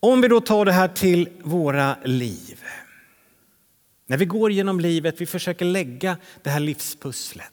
Om 0.00 0.20
vi 0.20 0.28
då 0.28 0.40
tar 0.40 0.64
det 0.64 0.72
här 0.72 0.88
till 0.88 1.28
våra 1.42 1.96
liv. 2.04 2.60
När 4.06 4.16
vi 4.16 4.24
går 4.24 4.52
genom 4.52 4.80
livet, 4.80 5.20
vi 5.20 5.26
försöker 5.26 5.64
lägga 5.64 6.16
det 6.42 6.50
här 6.50 6.60
livspusslet. 6.60 7.50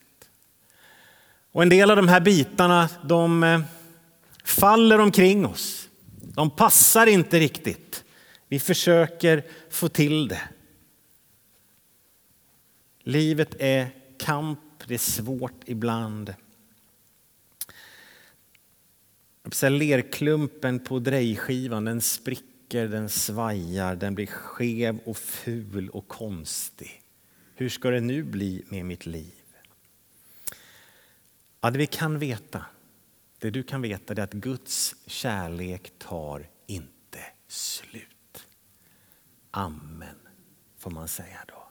Och 1.52 1.62
en 1.62 1.68
del 1.68 1.90
av 1.90 1.96
de 1.96 2.08
här 2.08 2.20
bitarna, 2.20 2.88
de 3.04 3.42
eh, 3.42 3.60
faller 4.44 4.98
omkring 4.98 5.46
oss. 5.46 5.88
De 6.34 6.50
passar 6.50 7.06
inte 7.06 7.38
riktigt. 7.38 8.04
Vi 8.48 8.58
försöker 8.58 9.44
få 9.70 9.88
till 9.88 10.28
det. 10.28 10.42
Livet 13.02 13.54
är 13.58 13.90
kamp, 14.18 14.60
det 14.86 14.94
är 14.94 14.98
svårt 14.98 15.62
ibland. 15.66 16.34
Lerklumpen 19.62 20.78
på 20.78 20.98
drejskivan 20.98 21.84
den 21.84 22.00
spricker 22.00 22.88
den 22.88 23.08
svajar, 23.08 23.96
den 23.96 24.14
blir 24.14 24.26
skev 24.26 24.98
och 25.04 25.16
ful 25.16 25.88
och 25.88 26.08
konstig. 26.08 27.02
Hur 27.54 27.68
ska 27.68 27.90
det 27.90 28.00
nu 28.00 28.22
bli 28.22 28.64
med 28.68 28.86
mitt 28.86 29.06
liv? 29.06 29.32
Ja, 31.60 31.70
det 31.70 31.78
vi 31.78 31.86
kan 31.86 32.18
veta, 32.18 32.64
det 33.42 33.50
du 33.50 33.62
kan 33.62 33.82
veta 33.82 34.14
är 34.14 34.20
att 34.20 34.32
Guds 34.32 34.94
kärlek 35.06 35.92
tar 35.98 36.48
inte 36.66 37.18
slut. 37.48 38.46
Amen, 39.50 40.16
får 40.78 40.90
man 40.90 41.08
säga 41.08 41.44
då. 41.48 41.68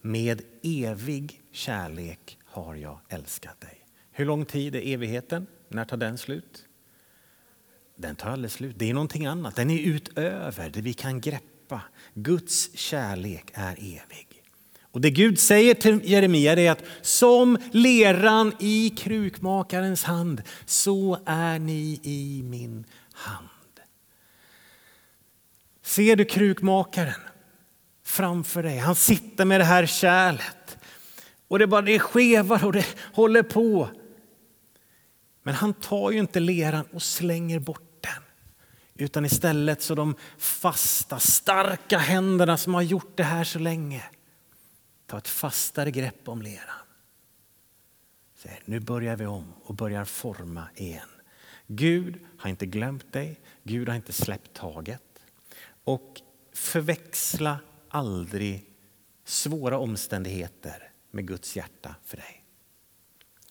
Med 0.00 0.42
evig 0.62 1.42
kärlek 1.52 2.38
har 2.44 2.74
jag 2.74 3.00
älskat 3.08 3.60
dig. 3.60 3.86
Hur 4.10 4.24
lång 4.24 4.44
tid 4.44 4.76
är 4.76 4.80
evigheten? 4.80 5.46
När 5.68 5.84
tar 5.84 5.96
den 5.96 6.18
slut? 6.18 6.66
Den 7.96 8.16
tar 8.16 8.30
aldrig 8.30 8.50
slut. 8.50 8.78
Det 8.78 8.90
är 8.90 8.94
någonting 8.94 9.26
annat. 9.26 9.56
Den 9.56 9.70
är 9.70 9.78
utöver 9.78 10.70
det 10.70 10.80
vi 10.80 10.92
kan 10.92 11.20
greppa. 11.20 11.82
Guds 12.14 12.76
kärlek 12.76 13.50
är 13.54 13.72
evig. 13.72 14.29
Och 14.92 15.00
det 15.00 15.10
Gud 15.10 15.38
säger 15.38 15.74
till 15.74 16.00
Jeremia 16.04 16.52
är 16.52 16.70
att 16.70 16.84
som 17.00 17.58
leran 17.70 18.52
i 18.58 18.90
krukmakarens 18.90 20.04
hand, 20.04 20.42
så 20.64 21.18
är 21.26 21.58
ni 21.58 22.00
i 22.02 22.42
min 22.44 22.84
hand. 23.12 23.48
Ser 25.82 26.16
du 26.16 26.24
krukmakaren 26.24 27.20
framför 28.04 28.62
dig? 28.62 28.78
Han 28.78 28.94
sitter 28.94 29.44
med 29.44 29.60
det 29.60 29.64
här 29.64 29.86
kärlet. 29.86 30.78
Och 31.48 31.58
det 31.58 31.66
bara 31.66 31.82
det 31.82 31.98
skevar 31.98 32.64
och 32.64 32.72
det 32.72 32.86
håller 33.12 33.42
på. 33.42 33.88
Men 35.42 35.54
han 35.54 35.74
tar 35.74 36.10
ju 36.10 36.18
inte 36.18 36.40
leran 36.40 36.84
och 36.92 37.02
slänger 37.02 37.58
bort 37.58 38.02
den. 38.02 38.22
Utan 38.94 39.24
istället 39.24 39.82
så 39.82 39.94
de 39.94 40.14
fasta, 40.38 41.18
starka 41.18 41.98
händerna 41.98 42.56
som 42.56 42.74
har 42.74 42.82
gjort 42.82 43.16
det 43.16 43.22
här 43.22 43.44
så 43.44 43.58
länge 43.58 44.02
Ta 45.10 45.18
ett 45.18 45.28
fastare 45.28 45.90
grepp 45.90 46.28
om 46.28 46.42
leran. 46.42 46.86
Säger, 48.36 48.62
nu 48.64 48.80
börjar 48.80 49.16
vi 49.16 49.26
om 49.26 49.52
och 49.62 49.74
börjar 49.74 50.04
forma 50.04 50.68
igen. 50.76 51.08
Gud 51.66 52.26
har 52.38 52.50
inte 52.50 52.66
glömt 52.66 53.12
dig, 53.12 53.40
Gud 53.62 53.88
har 53.88 53.96
inte 53.96 54.12
släppt 54.12 54.54
taget. 54.54 55.02
Och 55.84 56.20
förväxla 56.52 57.58
aldrig 57.88 58.64
svåra 59.24 59.78
omständigheter 59.78 60.92
med 61.10 61.26
Guds 61.26 61.56
hjärta 61.56 61.94
för 62.04 62.16
dig. 62.16 62.44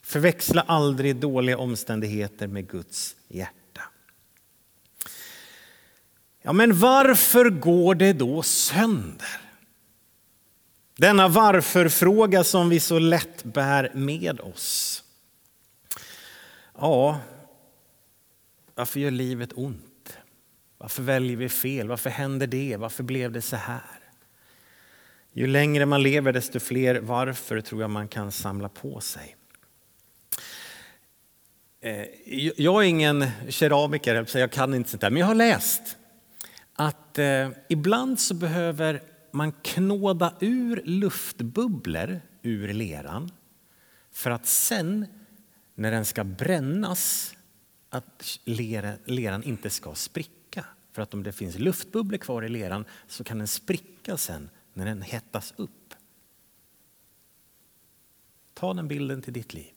Förväxla 0.02 0.62
aldrig 0.62 1.16
dåliga 1.16 1.58
omständigheter 1.58 2.48
med 2.48 2.68
Guds 2.68 3.16
hjärta. 3.28 3.82
Ja, 6.42 6.54
men 6.54 6.80
varför 6.80 7.50
går 7.50 7.96
det 7.96 8.14
då 8.14 8.44
sönder? 8.44 9.49
Denna 11.00 11.28
varför-fråga 11.28 12.44
som 12.44 12.70
vi 12.70 12.80
så 12.80 13.00
lätt 13.00 13.44
bär 13.44 13.92
med 13.94 14.40
oss. 14.40 15.04
Ja, 16.78 17.20
varför 18.76 19.00
gör 19.00 19.12
livet 19.12 19.50
ont? 19.54 20.18
Varför 20.78 21.04
väljer 21.04 21.38
vi 21.38 21.50
fel? 21.50 21.88
Varför 21.88 22.10
händer 22.10 22.48
det? 22.48 22.78
Varför 22.78 23.04
blev 23.04 23.32
det 23.32 23.42
så 23.42 23.56
här? 23.56 24.00
Ju 25.32 25.48
längre 25.48 25.86
man 25.86 26.04
lever 26.04 26.34
desto 26.34 26.60
fler 26.60 27.00
varför 27.00 27.62
tror 27.62 27.82
jag 27.82 27.90
man 27.90 28.08
kan 28.08 28.32
samla 28.32 28.70
på 28.70 29.02
sig. 29.02 29.36
Eh, 31.82 32.06
jag 32.58 32.84
är 32.84 32.88
ingen 32.88 33.26
keramiker, 33.50 34.38
jag 34.38 34.52
kan 34.52 34.74
inte 34.74 34.90
sånt 34.90 35.02
där, 35.02 35.10
men 35.10 35.20
jag 35.20 35.28
har 35.28 35.36
läst 35.36 35.98
att 36.74 37.18
eh, 37.18 37.50
ibland 37.70 38.20
så 38.20 38.34
behöver 38.34 39.09
man 39.34 39.52
knåda 39.52 40.36
ur 40.40 40.82
luftbubblor 40.86 42.22
ur 42.42 42.74
leran 42.74 43.32
för 44.12 44.32
att 44.32 44.46
sen, 44.46 45.06
när 45.76 45.92
den 45.92 46.06
ska 46.06 46.24
brännas, 46.24 47.36
att 47.90 48.40
leran 49.06 49.44
inte 49.44 49.70
ska 49.70 49.96
spricka. 49.96 50.66
För 50.92 51.02
att 51.02 51.14
om 51.14 51.24
det 51.24 51.32
finns 51.32 51.60
luftbubblor 51.60 52.18
kvar 52.18 52.46
i 52.46 52.50
leran 52.50 52.86
så 53.08 53.24
kan 53.24 53.38
den 53.38 53.48
spricka 53.48 54.18
sen 54.18 54.50
när 54.74 54.86
den 54.86 55.02
hettas 55.02 55.54
upp. 55.58 55.94
Ta 58.54 58.74
den 58.74 58.88
bilden 58.88 59.22
till 59.22 59.34
ditt 59.34 59.54
liv. 59.54 59.74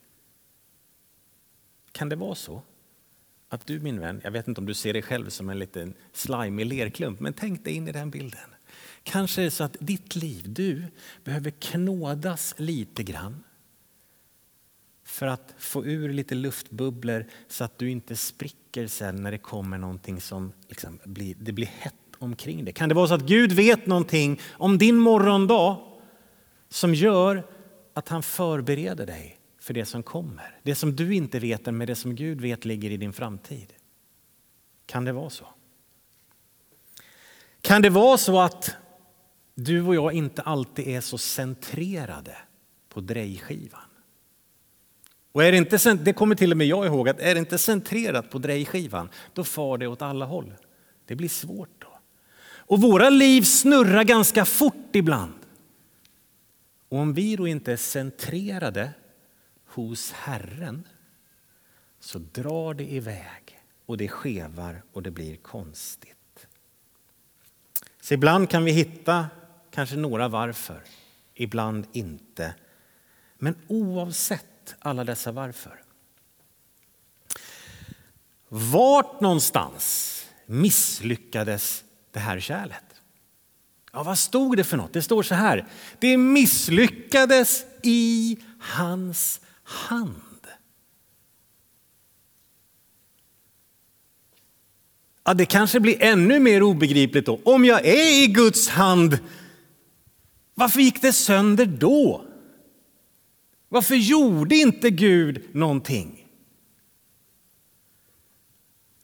Kan 1.92 2.08
det 2.08 2.16
vara 2.16 2.34
så 2.34 2.62
att 3.48 3.66
du 3.66 3.80
min 3.80 4.00
vän, 4.00 4.20
jag 4.24 4.30
vet 4.30 4.48
inte 4.48 4.60
om 4.60 4.66
du 4.66 4.74
ser 4.74 4.92
dig 4.92 5.02
själv 5.02 5.28
som 5.28 5.50
en 5.50 5.58
liten 5.58 5.94
slimig 6.12 6.66
lerklump, 6.66 7.20
men 7.20 7.32
tänk 7.32 7.64
dig 7.64 7.74
in 7.74 7.88
i 7.88 7.92
den 7.92 8.10
bilden. 8.10 8.50
Kanske 9.04 9.40
är 9.40 9.44
det 9.44 9.50
så 9.50 9.64
att 9.64 9.76
ditt 9.80 10.16
liv, 10.16 10.44
du, 10.46 10.84
behöver 11.24 11.50
knådas 11.50 12.54
lite 12.56 13.02
grann 13.02 13.44
för 15.04 15.26
att 15.26 15.54
få 15.58 15.84
ur 15.84 16.12
lite 16.12 16.34
luftbubblor 16.34 17.26
så 17.48 17.64
att 17.64 17.78
du 17.78 17.90
inte 17.90 18.16
spricker 18.16 18.86
sen 18.86 19.22
när 19.22 19.30
det 19.30 19.38
kommer 19.38 19.78
någonting 19.78 20.20
som 20.20 20.52
liksom 20.68 20.98
blir, 21.04 21.34
det 21.38 21.52
blir 21.52 21.66
hett 21.66 21.94
omkring 22.18 22.64
dig. 22.64 22.74
Kan 22.74 22.88
det 22.88 22.94
vara 22.94 23.08
så 23.08 23.14
att 23.14 23.26
Gud 23.26 23.52
vet 23.52 23.86
någonting 23.86 24.40
om 24.52 24.78
din 24.78 24.96
morgondag 24.96 25.78
som 26.68 26.94
gör 26.94 27.46
att 27.94 28.08
han 28.08 28.22
förbereder 28.22 29.06
dig 29.06 29.38
för 29.60 29.74
det 29.74 29.84
som 29.84 30.02
kommer? 30.02 30.58
Det 30.62 30.74
som 30.74 30.96
du 30.96 31.14
inte 31.14 31.38
vet, 31.38 31.66
men 31.66 31.86
det 31.86 31.94
som 31.94 32.14
Gud 32.14 32.40
vet 32.40 32.64
ligger 32.64 32.90
i 32.90 32.96
din 32.96 33.12
framtid. 33.12 33.72
Kan 34.86 35.04
det 35.04 35.12
vara 35.12 35.30
så? 35.30 35.46
Kan 37.60 37.82
det 37.82 37.90
vara 37.90 38.18
så 38.18 38.40
att 38.40 38.76
du 39.54 39.82
och 39.82 39.94
jag 39.94 40.12
inte 40.12 40.42
alltid 40.42 40.88
är 40.88 41.00
så 41.00 41.18
centrerade 41.18 42.36
på 42.88 43.00
drejskivan. 43.00 43.80
Och 45.32 45.44
är 45.44 45.52
det, 45.52 45.58
inte, 45.58 45.94
det 45.94 46.12
kommer 46.12 46.34
till 46.34 46.50
och 46.50 46.56
med 46.56 46.66
jag 46.66 46.86
ihåg 46.86 47.08
att 47.08 47.20
är 47.20 47.34
det 47.34 47.40
inte 47.40 47.58
centrerat 47.58 48.30
på 48.30 48.38
drejskivan 48.38 49.08
då 49.32 49.44
far 49.44 49.78
det 49.78 49.86
åt 49.86 50.02
alla 50.02 50.24
håll. 50.24 50.54
Det 51.06 51.16
blir 51.16 51.28
svårt 51.28 51.70
då. 51.78 51.98
Och 52.44 52.80
våra 52.80 53.10
liv 53.10 53.42
snurrar 53.42 54.04
ganska 54.04 54.44
fort 54.44 54.90
ibland. 54.92 55.34
Och 56.88 56.98
om 56.98 57.14
vi 57.14 57.36
då 57.36 57.46
inte 57.46 57.72
är 57.72 57.76
centrerade 57.76 58.90
hos 59.66 60.12
Herren 60.12 60.88
så 62.00 62.18
drar 62.18 62.74
det 62.74 62.92
iväg 62.92 63.58
och 63.86 63.96
det 63.96 64.08
skevar 64.08 64.82
och 64.92 65.02
det 65.02 65.10
blir 65.10 65.36
konstigt. 65.36 66.46
Så 68.00 68.14
ibland 68.14 68.50
kan 68.50 68.64
vi 68.64 68.72
hitta 68.72 69.26
kanske 69.74 69.96
några 69.96 70.28
varför, 70.28 70.82
ibland 71.34 71.86
inte. 71.92 72.54
Men 73.38 73.54
oavsett 73.66 74.74
alla 74.78 75.04
dessa 75.04 75.32
varför. 75.32 75.82
Vart 78.48 79.20
någonstans 79.20 80.08
misslyckades 80.46 81.84
det 82.10 82.20
här 82.20 82.40
kärlet? 82.40 82.84
Ja, 83.92 84.02
vad 84.02 84.18
stod 84.18 84.56
det 84.56 84.64
för 84.64 84.76
något? 84.76 84.92
Det 84.92 85.02
står 85.02 85.22
så 85.22 85.34
här. 85.34 85.66
Det 85.98 86.16
misslyckades 86.16 87.64
i 87.82 88.38
hans 88.58 89.40
hand. 89.62 90.46
Ja, 95.24 95.34
det 95.34 95.46
kanske 95.46 95.80
blir 95.80 96.02
ännu 96.02 96.40
mer 96.40 96.62
obegripligt 96.62 97.26
då. 97.26 97.40
Om 97.44 97.64
jag 97.64 97.86
är 97.86 98.24
i 98.24 98.26
Guds 98.26 98.68
hand, 98.68 99.18
varför 100.62 100.80
gick 100.80 101.02
det 101.02 101.12
sönder 101.12 101.66
då? 101.66 102.24
Varför 103.68 103.94
gjorde 103.94 104.56
inte 104.56 104.90
Gud 104.90 105.42
någonting? 105.52 106.26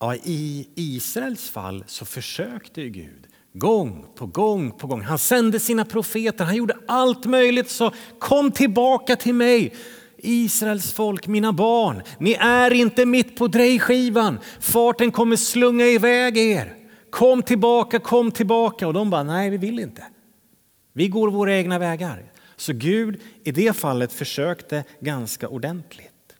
Ja, 0.00 0.14
I 0.14 0.68
Israels 0.74 1.50
fall 1.50 1.84
så 1.86 2.04
försökte 2.04 2.88
Gud 2.88 3.26
gång 3.52 4.06
på 4.14 4.26
gång 4.26 4.70
på 4.70 4.86
gång. 4.86 5.00
Han 5.00 5.18
sände 5.18 5.60
sina 5.60 5.84
profeter, 5.84 6.44
han 6.44 6.56
gjorde 6.56 6.76
allt 6.88 7.24
möjligt. 7.24 7.70
Så 7.70 7.92
kom 8.18 8.50
tillbaka 8.50 9.16
till 9.16 9.34
mig. 9.34 9.74
Israels 10.18 10.92
folk, 10.92 11.26
mina 11.26 11.52
barn, 11.52 12.02
ni 12.18 12.32
är 12.32 12.72
inte 12.72 13.06
mitt 13.06 13.36
på 13.36 13.46
drejskivan. 13.46 14.38
Farten 14.60 15.12
kommer 15.12 15.36
slunga 15.36 15.86
iväg 15.86 16.38
er. 16.38 16.76
Kom 17.10 17.42
tillbaka, 17.42 17.98
kom 17.98 18.30
tillbaka. 18.30 18.86
Och 18.86 18.94
de 18.94 19.10
bara, 19.10 19.22
nej 19.22 19.50
vi 19.50 19.56
vill 19.56 19.78
inte. 19.78 20.04
Vi 20.98 21.08
går 21.08 21.30
våra 21.30 21.54
egna 21.54 21.78
vägar. 21.78 22.22
Så 22.56 22.72
Gud 22.72 23.20
i 23.44 23.52
det 23.52 23.72
fallet 23.72 24.12
försökte 24.12 24.84
ganska 25.00 25.48
ordentligt. 25.48 26.36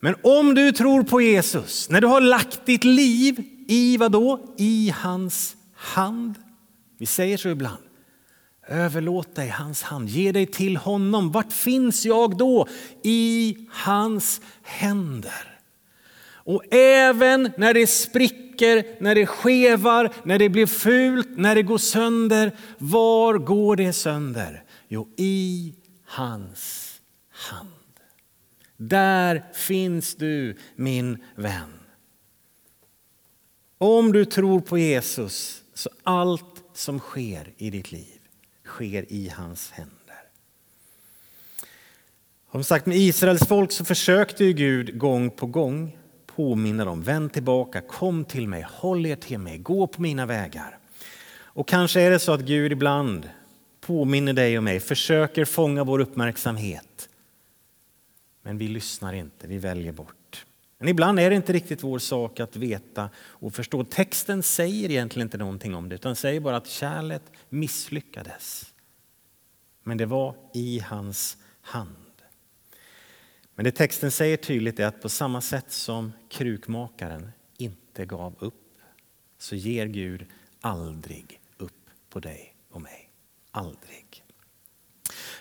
Men 0.00 0.14
om 0.22 0.54
du 0.54 0.72
tror 0.72 1.02
på 1.02 1.20
Jesus, 1.20 1.90
när 1.90 2.00
du 2.00 2.06
har 2.06 2.20
lagt 2.20 2.66
ditt 2.66 2.84
liv 2.84 3.44
i 3.68 3.96
vad 3.96 4.12
då? 4.12 4.54
I 4.58 4.94
hans 4.96 5.56
hand. 5.74 6.34
Vi 6.98 7.06
säger 7.06 7.36
så 7.36 7.48
ibland. 7.48 7.82
Överlåt 8.68 9.34
dig 9.34 9.48
hans 9.48 9.82
hand, 9.82 10.08
ge 10.08 10.32
dig 10.32 10.46
till 10.46 10.76
honom. 10.76 11.32
Vart 11.32 11.52
finns 11.52 12.04
jag 12.04 12.36
då? 12.36 12.68
I 13.02 13.56
hans 13.70 14.40
händer. 14.62 15.58
Och 16.26 16.74
även 16.74 17.52
när 17.56 17.74
det 17.74 17.86
spricker 17.86 18.43
spricker, 18.54 18.84
när 19.02 19.14
det 19.14 19.26
skevar, 19.26 20.12
när 20.24 20.38
det 20.38 20.48
blir 20.48 20.66
fult, 20.66 21.28
när 21.36 21.54
det 21.54 21.62
går 21.62 21.78
sönder. 21.78 22.56
Var 22.78 23.38
går 23.38 23.76
det 23.76 23.92
sönder? 23.92 24.64
Jo, 24.88 25.08
i 25.16 25.74
hans 26.04 27.00
hand. 27.30 27.68
Där 28.76 29.44
finns 29.54 30.14
du 30.14 30.56
min 30.76 31.18
vän. 31.36 31.80
Om 33.78 34.12
du 34.12 34.24
tror 34.24 34.60
på 34.60 34.78
Jesus 34.78 35.62
så 35.74 35.90
allt 36.02 36.62
som 36.74 36.98
sker 36.98 37.52
i 37.56 37.70
ditt 37.70 37.92
liv 37.92 38.20
sker 38.64 39.12
i 39.12 39.28
hans 39.28 39.70
händer. 39.70 39.94
Som 42.52 42.64
sagt 42.64 42.86
med 42.86 42.96
Israels 42.96 43.46
folk 43.48 43.72
så 43.72 43.84
försökte 43.84 44.44
ju 44.44 44.52
Gud 44.52 44.98
gång 44.98 45.30
på 45.30 45.46
gång 45.46 45.98
påminna 46.36 46.84
dem. 46.84 47.02
Vänd 47.02 47.32
tillbaka, 47.32 47.80
kom 47.80 48.24
till 48.24 48.48
mig, 48.48 48.66
håll 48.68 49.06
er 49.06 49.16
till 49.16 49.38
mig, 49.38 49.58
gå 49.58 49.86
på 49.86 50.02
mina 50.02 50.26
vägar. 50.26 50.78
Och 51.36 51.68
kanske 51.68 52.00
är 52.00 52.10
det 52.10 52.18
så 52.18 52.32
att 52.32 52.40
Gud 52.40 52.72
ibland 52.72 53.28
påminner 53.80 54.32
dig 54.32 54.58
och 54.58 54.64
mig, 54.64 54.80
försöker 54.80 55.44
fånga 55.44 55.84
vår 55.84 55.98
uppmärksamhet. 55.98 57.08
Men 58.42 58.58
vi 58.58 58.68
lyssnar 58.68 59.12
inte, 59.12 59.46
vi 59.46 59.58
väljer 59.58 59.92
bort. 59.92 60.46
Men 60.78 60.88
ibland 60.88 61.20
är 61.20 61.30
det 61.30 61.36
inte 61.36 61.52
riktigt 61.52 61.82
vår 61.82 61.98
sak 61.98 62.40
att 62.40 62.56
veta 62.56 63.10
och 63.16 63.54
förstå. 63.54 63.84
Texten 63.84 64.42
säger 64.42 64.90
egentligen 64.90 65.26
inte 65.26 65.38
någonting 65.38 65.74
om 65.74 65.88
det 65.88 65.94
utan 65.94 66.16
säger 66.16 66.40
bara 66.40 66.56
att 66.56 66.66
kärlet 66.66 67.22
misslyckades. 67.48 68.72
Men 69.82 69.98
det 69.98 70.06
var 70.06 70.34
i 70.54 70.78
hans 70.80 71.36
hand. 71.60 72.03
Men 73.54 73.64
det 73.64 73.72
texten 73.72 74.10
säger 74.10 74.36
tydligt 74.36 74.80
är 74.80 74.86
att 74.86 75.02
på 75.02 75.08
samma 75.08 75.40
sätt 75.40 75.70
som 75.70 76.12
krukmakaren 76.28 77.32
inte 77.56 78.06
gav 78.06 78.34
upp 78.38 78.78
så 79.38 79.56
ger 79.56 79.86
Gud 79.86 80.26
aldrig 80.60 81.40
upp 81.56 81.90
på 82.10 82.20
dig 82.20 82.56
och 82.70 82.82
mig. 82.82 83.10
Aldrig. 83.50 84.24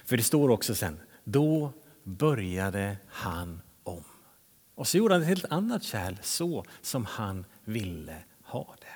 För 0.05 0.17
det 0.17 0.23
står 0.23 0.49
också 0.49 0.75
sen, 0.75 0.99
då 1.23 1.73
började 2.03 2.97
han 3.07 3.61
om. 3.83 4.03
Och 4.75 4.87
så 4.87 4.97
gjorde 4.97 5.13
han 5.13 5.21
ett 5.21 5.27
helt 5.27 5.45
annat 5.45 5.83
kärl 5.83 6.17
så 6.21 6.65
som 6.81 7.05
han 7.05 7.45
ville 7.63 8.23
ha 8.43 8.75
det. 8.79 8.87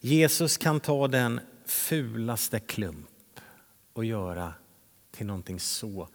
Jesus 0.00 0.56
kan 0.56 0.80
ta 0.80 1.08
den 1.08 1.40
fulaste 1.64 2.60
klump 2.60 3.40
och 3.92 4.04
göra 4.04 4.54
till 5.10 5.26
någonting 5.26 5.60
så. 5.60 6.08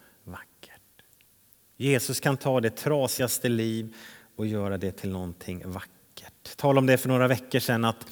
Jesus 1.81 2.19
kan 2.19 2.37
ta 2.37 2.61
det 2.61 2.69
trasigaste 2.69 3.49
liv 3.49 3.95
och 4.35 4.47
göra 4.47 4.77
det 4.77 4.91
till 4.91 5.09
någonting 5.09 5.61
vackert. 5.65 6.57
Tala 6.57 6.79
om 6.79 6.85
det 6.85 6.97
för 6.97 7.09
några 7.09 7.27
veckor 7.27 7.59
sedan 7.59 7.85
att 7.85 8.07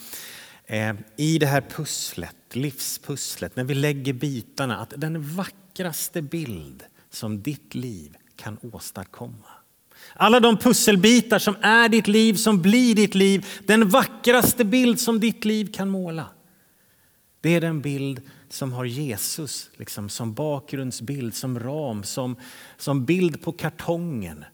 eh, 0.66 0.94
i 1.18 1.38
det 1.40 1.46
här 1.46 1.62
pusslet, 1.62 2.36
livspusslet, 2.52 3.56
när 3.56 3.64
vi 3.64 3.74
lägger 3.74 4.14
bitarna, 4.14 4.78
att 4.78 4.94
den 4.98 5.36
vackraste 5.36 6.22
bild 6.22 6.84
som 7.10 7.42
ditt 7.42 7.76
liv 7.76 8.18
kan 8.36 8.58
åstadkomma. 8.74 9.48
Alla 10.14 10.40
de 10.40 10.58
pusselbitar 10.58 11.40
som 11.40 11.56
är 11.62 11.90
ditt 11.90 12.08
liv, 12.08 12.34
som 12.34 12.62
blir 12.62 12.96
ditt 12.96 13.16
liv, 13.16 13.48
den 13.66 13.90
vackraste 13.90 14.66
bild 14.66 15.00
som 15.00 15.20
ditt 15.20 15.46
liv 15.46 15.72
kan 15.74 15.90
måla. 15.90 16.26
Det 17.42 17.50
är 17.50 17.62
den 17.62 17.82
bild 17.82 18.22
som 18.50 18.74
har 18.74 18.86
Jesus 18.86 19.72
liksom, 19.74 20.10
som 20.10 20.34
bakgrundsbild, 20.34 21.36
som 21.36 21.60
ram, 21.60 22.04
som, 22.04 22.36
som 22.78 23.06
bild 23.06 23.42
på 23.42 23.52
kartongen 23.52 24.46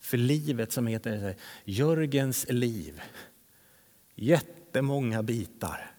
för 0.00 0.16
livet 0.16 0.72
som 0.72 0.86
heter 0.86 1.36
Jörgens 1.64 2.46
liv. 2.48 3.00
Jättemånga 4.14 5.22
bitar. 5.22 5.90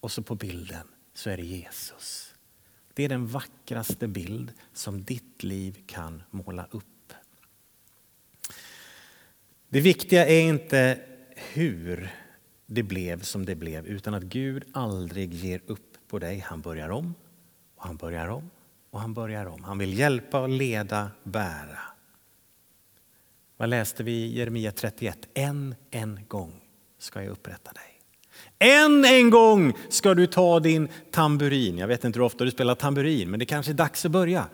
Och 0.00 0.12
så 0.12 0.22
på 0.22 0.34
bilden 0.34 0.86
så 1.14 1.30
är 1.30 1.36
det 1.36 1.42
Jesus. 1.42 2.34
Det 2.94 3.04
är 3.04 3.08
den 3.08 3.26
vackraste 3.26 4.08
bild 4.08 4.52
som 4.72 5.04
ditt 5.04 5.42
liv 5.42 5.82
kan 5.86 6.22
måla 6.30 6.66
upp. 6.70 7.12
Det 9.68 9.80
viktiga 9.80 10.26
är 10.26 10.40
inte 10.40 11.00
hur 11.36 12.10
det 12.66 12.82
blev 12.82 13.22
som 13.22 13.46
det 13.46 13.54
blev 13.54 13.86
utan 13.86 14.14
att 14.14 14.22
Gud 14.22 14.64
aldrig 14.72 15.34
ger 15.34 15.62
upp 15.66 15.91
på 16.12 16.18
dig. 16.18 16.38
Han 16.38 16.60
börjar 16.60 16.88
om 16.88 17.14
och 17.76 17.84
han 17.84 17.96
börjar 17.96 18.28
om 18.28 18.50
och 18.90 19.00
han 19.00 19.14
börjar 19.14 19.46
om. 19.46 19.64
Han 19.64 19.78
vill 19.78 19.98
hjälpa, 19.98 20.40
och 20.40 20.48
leda, 20.48 21.10
bära. 21.22 21.78
Vad 23.56 23.68
läste 23.68 24.02
vi 24.02 24.12
i 24.12 24.38
Jeremia 24.38 24.72
31? 24.72 25.28
Än 25.34 25.74
en 25.90 26.20
gång 26.28 26.60
ska 26.98 27.22
jag 27.22 27.30
upprätta 27.30 27.72
dig. 27.72 27.91
Än 28.58 29.04
en 29.04 29.30
gång 29.30 29.72
ska 29.88 30.14
du 30.14 30.26
ta 30.26 30.60
din 30.60 30.88
tamburin. 31.10 31.78
Jag 31.78 31.88
vet 31.88 32.04
inte 32.04 32.18
hur 32.18 32.26
ofta 32.26 32.44
du 32.44 32.50
spelar 32.50 32.74
tamburin, 32.74 33.30
men 33.30 33.40
det 33.40 33.46
kanske 33.46 33.72
är 33.72 33.74
dags 33.74 34.04
att 34.04 34.10
börja. 34.10 34.46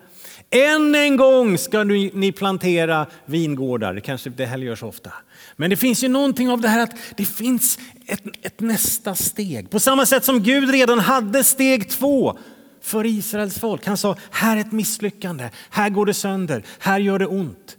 Än 0.49 0.95
en 0.95 1.17
gång 1.17 1.57
ska 1.57 1.83
ni 1.83 2.31
plantera 2.31 3.07
vingårdar. 3.25 3.93
Det 3.93 4.01
kanske 4.01 4.29
inte 4.29 4.45
heller 4.45 4.65
görs 4.65 4.83
ofta. 4.83 5.13
Men 5.55 5.69
det 5.69 5.77
finns 5.77 6.03
ju 6.03 6.07
någonting 6.07 6.49
av 6.49 6.61
det 6.61 6.67
här 6.67 6.83
att 6.83 6.95
det 7.17 7.25
finns 7.25 7.79
ett, 8.07 8.23
ett 8.41 8.59
nästa 8.59 9.15
steg. 9.15 9.69
På 9.69 9.79
samma 9.79 10.05
sätt 10.05 10.25
som 10.25 10.43
Gud 10.43 10.69
redan 10.69 10.99
hade 10.99 11.43
steg 11.43 11.89
två 11.89 12.37
för 12.81 13.05
Israels 13.05 13.59
folk. 13.59 13.85
Han 13.85 13.97
sa, 13.97 14.15
här 14.31 14.57
är 14.57 14.61
ett 14.61 14.71
misslyckande, 14.71 15.49
här 15.69 15.89
går 15.89 16.05
det 16.05 16.13
sönder, 16.13 16.63
här 16.79 16.99
gör 16.99 17.19
det 17.19 17.27
ont. 17.27 17.77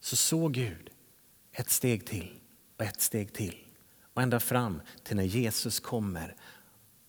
Så 0.00 0.16
såg 0.16 0.52
Gud 0.52 0.90
ett 1.52 1.70
steg 1.70 2.06
till 2.06 2.30
och 2.78 2.84
ett 2.84 3.00
steg 3.00 3.32
till. 3.32 3.54
Och 4.18 4.22
ända 4.22 4.40
fram 4.40 4.80
till 5.02 5.16
när 5.16 5.24
Jesus 5.24 5.80
kommer 5.80 6.34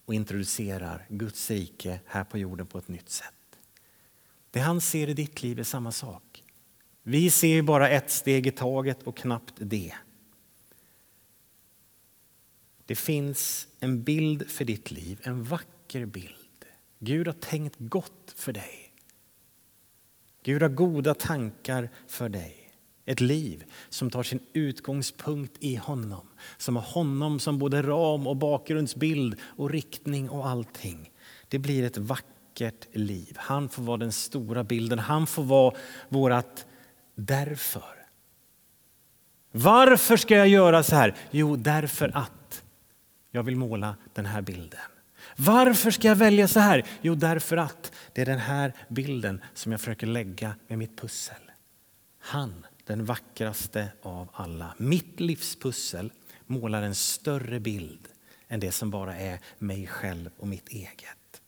och 0.06 0.13
introducerar 0.13 1.06
Guds 1.10 1.52
rike 1.52 2.00
här 2.06 2.24
på 2.24 2.38
jorden 2.38 2.65
på 2.67 2.78
ett 2.78 2.88
nytt 2.88 3.10
sätt. 3.10 3.60
Det 4.52 4.60
han 4.60 4.82
ser 4.82 5.10
i 5.10 5.13
ditt 5.13 5.43
liv 5.43 5.60
är 5.60 5.63
samma 5.63 5.91
sak. 5.91 6.43
Vi 7.04 7.30
ser 7.30 7.62
bara 7.62 7.89
ett 7.89 8.12
steg 8.12 8.48
i 8.48 8.52
taget 8.52 9.04
och 9.04 9.17
knappt 9.17 9.54
det. 9.58 9.93
Det 12.86 12.95
finns 12.95 13.67
en 13.80 14.04
bild 14.04 14.50
för 14.50 14.65
ditt 14.65 14.91
liv, 14.91 15.22
en 15.24 15.43
vacker 15.43 16.06
bild. 16.06 16.65
Gud 17.00 17.28
har 17.28 17.34
tänkt 17.34 17.76
gott 17.80 18.34
för 18.36 18.54
dig. 18.54 18.93
Gud 20.43 20.62
har 20.62 20.69
goda 20.69 21.13
tankar 21.13 21.89
för 22.08 22.30
dig. 22.30 22.59
Ett 23.10 23.22
liv 23.22 23.63
som 23.89 24.10
tar 24.10 24.24
sin 24.24 24.39
utgångspunkt 24.54 25.58
i 25.60 25.76
honom. 25.76 26.28
Som 26.58 26.76
har 26.76 26.84
honom 26.84 27.39
som 27.39 27.60
både 27.60 27.82
ram 27.82 28.28
och 28.28 28.36
bakgrundsbild 28.36 29.36
och 29.41 29.69
riktning 29.69 30.30
och 30.30 30.48
allting. 30.48 31.12
Det 31.48 31.60
blir 31.60 31.84
ett 31.84 31.98
vackert 31.98 32.88
liv. 32.93 33.38
Han 33.38 33.69
får 33.69 33.84
vara 33.84 33.98
den 33.98 34.12
stora 34.12 34.63
bilden. 34.63 35.00
Han 35.00 35.28
får 35.28 35.43
vara 35.43 35.76
vårt 36.10 36.65
därför. 37.15 38.06
Varför 39.52 40.17
ska 40.17 40.36
jag 40.36 40.48
göra 40.48 40.84
så 40.84 40.95
här? 40.95 41.15
Jo, 41.32 41.56
därför 41.56 42.17
att 42.17 42.63
jag 43.32 43.43
vill 43.43 43.56
måla 43.56 43.95
den 44.13 44.26
här 44.26 44.41
bilden. 44.41 44.80
Varför 45.36 45.91
ska 45.91 46.08
jag 46.08 46.15
välja 46.15 46.48
så 46.48 46.60
här? 46.60 46.86
Jo, 47.02 47.15
därför 47.15 47.58
att 47.58 47.91
det 48.13 48.22
är 48.22 48.26
den 48.26 48.39
här 48.39 48.74
bilden 48.88 49.41
som 49.54 49.72
jag 49.72 49.82
försöker 49.82 50.08
lägga 50.08 50.56
med 50.67 50.78
mitt 50.78 50.98
pussel. 51.02 51.52
Han 52.19 52.65
den 52.89 53.06
vackraste 53.06 53.91
av 54.02 54.30
alla. 54.34 54.73
Mitt 54.78 55.19
livspussel 55.19 56.12
målar 56.45 56.82
en 56.82 56.95
större 56.95 57.60
bild 57.60 58.08
än 58.47 58.60
det 58.60 58.71
som 58.71 58.89
bara 58.89 59.15
är 59.15 59.39
mig 59.58 59.88
själv 59.88 60.30
och 60.38 60.47
mitt 60.47 60.69
eget. 60.69 61.41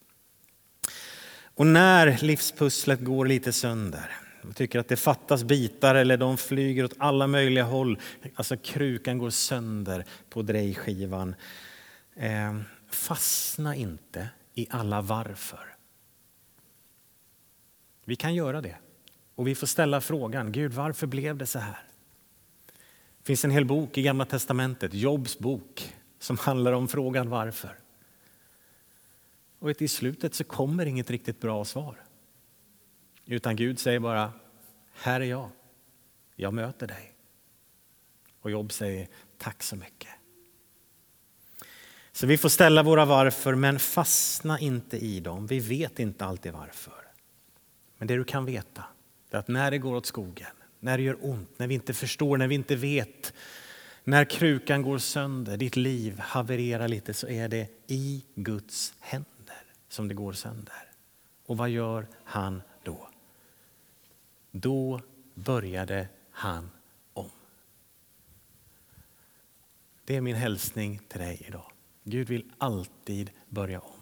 Och 1.44 1.68
när 1.68 2.18
livspusslet 2.22 3.00
går 3.00 3.26
lite 3.26 3.54
sönder, 3.54 4.12
och 4.44 4.56
tycker 4.56 4.80
att 4.80 4.88
det 4.88 4.96
fattas 4.96 5.44
bitar 5.44 5.96
eller 5.96 6.18
de 6.18 6.38
flyger 6.38 6.84
åt 6.84 6.96
alla 6.98 7.28
möjliga 7.28 7.64
håll, 7.64 8.00
alltså 8.36 8.58
krukan 8.58 9.18
går 9.18 9.30
sönder 9.30 10.06
på 10.30 10.42
drejskivan. 10.42 11.36
Eh, 12.16 12.60
fastna 12.90 13.76
inte 13.76 14.30
i 14.54 14.68
alla 14.70 15.02
varför. 15.02 15.76
Vi 18.06 18.16
kan 18.16 18.34
göra 18.36 18.62
det. 18.62 18.78
Och 19.36 19.48
vi 19.48 19.56
får 19.56 19.68
ställa 19.68 20.02
frågan, 20.02 20.52
Gud 20.52 20.74
varför 20.74 21.08
blev 21.08 21.38
det 21.38 21.46
så 21.46 21.60
här? 21.60 21.84
Det 23.18 23.26
finns 23.26 23.46
en 23.46 23.52
hel 23.52 23.66
bok 23.66 23.98
i 23.98 24.02
Gamla 24.02 24.26
Testamentet, 24.26 24.94
Jobs 24.94 25.40
bok, 25.40 25.94
som 26.20 26.38
handlar 26.38 26.72
om 26.72 26.88
frågan 26.88 27.30
varför. 27.30 27.78
Och 29.60 29.82
i 29.82 29.88
slutet 29.88 30.36
så 30.36 30.44
kommer 30.44 30.86
inget 30.86 31.10
riktigt 31.10 31.40
bra 31.40 31.66
svar. 31.66 31.96
Utan 33.26 33.56
Gud 33.56 33.80
säger 33.80 34.00
bara, 34.00 34.34
här 34.94 35.22
är 35.22 35.26
jag, 35.26 35.50
jag 36.36 36.54
möter 36.54 36.88
dig. 36.88 37.14
Och 38.42 38.52
Jobb 38.52 38.72
säger, 38.72 39.08
tack 39.38 39.64
så 39.64 39.76
mycket. 39.76 40.10
Så 42.12 42.28
vi 42.28 42.38
får 42.38 42.50
ställa 42.50 42.84
våra 42.84 43.06
varför, 43.06 43.56
men 43.56 43.80
fastna 43.80 44.60
inte 44.60 44.98
i 44.98 45.20
dem. 45.20 45.48
Vi 45.48 45.60
vet 45.60 46.00
inte 46.00 46.26
alltid 46.26 46.54
varför. 46.54 47.08
Men 47.98 48.08
det 48.08 48.16
du 48.16 48.24
kan 48.24 48.46
veta, 48.46 48.84
är 49.34 49.40
att 49.40 49.48
när 49.48 49.72
det 49.72 49.78
går 49.78 49.96
åt 49.96 50.06
skogen, 50.06 50.48
när 50.80 50.98
det 50.98 51.04
gör 51.04 51.18
ont, 51.22 51.60
när 51.60 51.68
vi 51.68 51.74
inte 51.74 51.94
förstår, 51.94 52.38
när 52.38 52.48
vi 52.48 52.56
inte 52.56 52.76
vet. 52.76 53.34
När 54.04 54.26
krukan 54.26 54.82
går 54.82 54.98
sönder, 54.98 55.58
ditt 55.58 55.76
liv 55.76 56.20
havererar 56.20 56.88
lite 56.88 57.14
så 57.14 57.28
är 57.28 57.48
det 57.48 57.68
i 57.88 58.26
Guds 58.36 58.94
händer 59.00 59.64
som 59.90 60.08
det 60.08 60.14
går 60.14 60.34
sönder. 60.34 60.92
Och 61.46 61.58
vad 61.58 61.70
gör 61.70 62.08
han 62.24 62.62
då? 62.84 63.10
Då 64.52 65.02
började 65.34 66.08
han 66.32 66.70
om. 67.14 67.30
Det 70.06 70.16
är 70.16 70.22
min 70.22 70.36
hälsning 70.36 71.00
till 71.08 71.20
dig 71.20 71.44
idag. 71.48 71.72
Gud 72.04 72.28
vill 72.28 72.52
alltid 72.58 73.32
börja 73.50 73.80
om. 73.80 74.02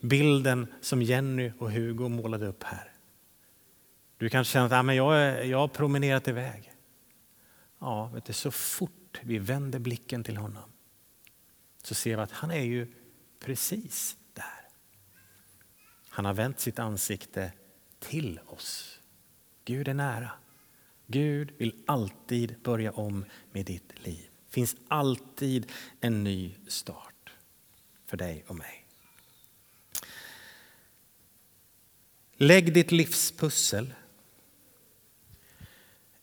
Bilden 0.00 0.66
som 0.80 1.02
Jenny 1.02 1.52
och 1.58 1.72
Hugo 1.72 2.08
målade 2.08 2.46
upp 2.46 2.62
här. 2.62 2.91
Du 4.22 4.28
kanske 4.28 4.52
känner 4.52 4.66
att 4.66 4.72
ah, 4.72 4.82
men 4.82 4.96
jag, 4.96 5.46
jag 5.46 5.58
har 5.58 5.68
promenerat 5.68 6.28
iväg. 6.28 6.72
Ja, 7.78 8.06
vet 8.06 8.24
du, 8.24 8.32
så 8.32 8.50
fort 8.50 9.20
vi 9.22 9.38
vänder 9.38 9.78
blicken 9.78 10.24
till 10.24 10.36
honom 10.36 10.72
så 11.82 11.94
ser 11.94 12.16
vi 12.16 12.22
att 12.22 12.32
han 12.32 12.50
är 12.50 12.62
ju 12.62 12.86
precis 13.40 14.16
där. 14.32 14.68
Han 16.08 16.24
har 16.24 16.34
vänt 16.34 16.60
sitt 16.60 16.78
ansikte 16.78 17.52
till 17.98 18.40
oss. 18.46 19.00
Gud 19.64 19.88
är 19.88 19.94
nära. 19.94 20.30
Gud 21.06 21.52
vill 21.58 21.82
alltid 21.86 22.62
börja 22.62 22.92
om 22.92 23.24
med 23.52 23.66
ditt 23.66 24.04
liv. 24.04 24.28
Det 24.46 24.54
finns 24.54 24.76
alltid 24.88 25.72
en 26.00 26.24
ny 26.24 26.54
start 26.68 27.32
för 28.06 28.16
dig 28.16 28.44
och 28.46 28.56
mig. 28.56 28.86
Lägg 32.36 32.74
ditt 32.74 32.92
livspussel 32.92 33.94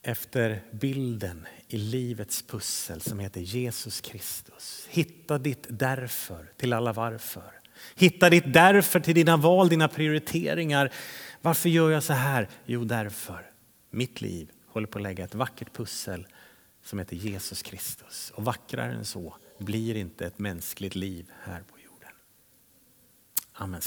efter 0.10 0.62
bilden 0.72 1.48
i 1.67 1.78
livets 1.78 2.41
pussel 2.41 3.02
som 3.02 3.19
heter 3.19 3.41
Jesus 3.41 4.02
Kristus. 4.02 4.88
Hitta 4.89 5.38
ditt 5.38 5.67
därför 5.69 6.52
till 6.58 6.74
alla 6.74 6.93
varför. 6.93 7.54
Hitta 7.95 8.30
ditt 8.30 8.54
därför 8.54 9.00
till 9.00 9.15
dina 9.15 9.38
val, 9.38 9.69
dina 9.69 9.88
prioriteringar. 9.88 10.93
Varför 11.41 11.69
gör 11.69 11.89
jag 11.91 12.04
så 12.04 12.13
här? 12.13 12.50
Jo, 12.65 12.84
därför. 12.84 13.52
Mitt 13.91 14.22
liv 14.22 14.52
håller 14.67 14.88
på 14.88 14.98
att 14.98 15.04
lägga 15.04 15.24
ett 15.24 15.36
vackert 15.36 15.74
pussel 15.74 16.28
som 16.84 17.00
heter 17.00 17.15
Jesus 17.15 17.62
Kristus. 17.62 18.32
Och 18.36 18.45
vackrare 18.45 18.93
än 18.93 19.06
så 19.06 19.36
blir 19.58 19.95
inte 19.95 20.26
ett 20.26 20.39
mänskligt 20.39 20.95
liv 20.95 21.32
här 21.43 21.62
på 21.62 21.80
jorden. 21.80 22.12
Amen. 23.54 23.78